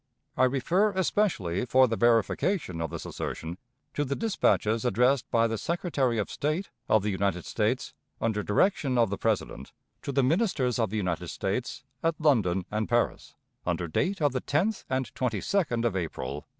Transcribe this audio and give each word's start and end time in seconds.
I 0.35 0.45
refer 0.45 0.93
especially 0.93 1.63
for 1.67 1.87
the 1.87 1.95
verification 1.95 2.81
of 2.81 2.89
this 2.89 3.05
assertion 3.05 3.59
to 3.93 4.03
the 4.03 4.15
dispatches 4.15 4.83
addressed 4.83 5.29
by 5.29 5.45
the 5.45 5.59
Secretary 5.59 6.17
of 6.17 6.31
State 6.31 6.71
of 6.89 7.03
the 7.03 7.11
United 7.11 7.45
States, 7.45 7.93
under 8.19 8.41
direction 8.41 8.97
of 8.97 9.11
the 9.11 9.19
President, 9.19 9.73
to 10.01 10.11
the 10.11 10.23
Ministers 10.23 10.79
of 10.79 10.89
the 10.89 10.97
United 10.97 11.27
States 11.27 11.83
at 12.03 12.19
London 12.19 12.65
and 12.71 12.89
Paris, 12.89 13.35
under 13.63 13.87
date 13.87 14.23
of 14.23 14.31
the 14.31 14.41
10th 14.41 14.85
and 14.89 15.13
22d 15.13 15.85
of 15.85 15.95
April, 15.95 16.33
1861. 16.33 16.45